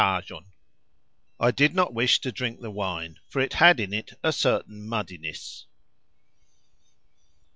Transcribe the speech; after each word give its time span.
I 1.39 1.51
did 1.55 1.75
not 1.75 1.93
wish 1.93 2.21
to 2.21 2.31
drink 2.31 2.59
the 2.59 2.71
wine, 2.71 3.19
for 3.29 3.39
it 3.39 3.53
had 3.53 3.79
in 3.79 3.93
it 3.93 4.13
a 4.23 4.33
certain 4.33 4.87
muddiness. 4.89 5.67